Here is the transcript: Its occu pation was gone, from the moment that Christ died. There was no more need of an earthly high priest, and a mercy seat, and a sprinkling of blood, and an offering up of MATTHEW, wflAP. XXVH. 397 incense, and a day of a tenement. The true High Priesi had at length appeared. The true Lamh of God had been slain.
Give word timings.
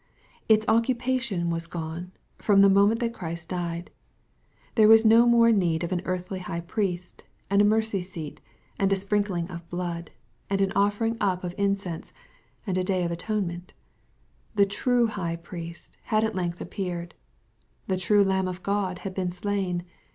Its 0.49 0.65
occu 0.65 0.95
pation 0.97 1.49
was 1.51 1.67
gone, 1.67 2.11
from 2.39 2.61
the 2.61 2.71
moment 2.71 2.99
that 3.01 3.13
Christ 3.13 3.49
died. 3.49 3.91
There 4.73 4.87
was 4.87 5.05
no 5.05 5.27
more 5.27 5.51
need 5.51 5.83
of 5.83 5.91
an 5.91 6.01
earthly 6.05 6.39
high 6.39 6.61
priest, 6.61 7.21
and 7.51 7.61
a 7.61 7.65
mercy 7.65 8.01
seat, 8.01 8.41
and 8.79 8.91
a 8.91 8.95
sprinkling 8.95 9.47
of 9.51 9.69
blood, 9.69 10.09
and 10.49 10.59
an 10.59 10.71
offering 10.75 11.17
up 11.21 11.43
of 11.43 11.51
MATTHEW, 11.51 11.75
wflAP. 11.77 11.77
XXVH. 11.77 11.81
397 11.81 11.93
incense, 11.93 12.13
and 12.65 12.77
a 12.79 12.83
day 12.83 13.03
of 13.03 13.11
a 13.11 13.15
tenement. 13.15 13.73
The 14.55 14.65
true 14.65 15.05
High 15.05 15.37
Priesi 15.37 15.91
had 16.05 16.23
at 16.23 16.33
length 16.33 16.59
appeared. 16.61 17.13
The 17.85 17.97
true 17.97 18.23
Lamh 18.23 18.47
of 18.49 18.63
God 18.63 18.99
had 19.05 19.13
been 19.13 19.29
slain. 19.29 19.85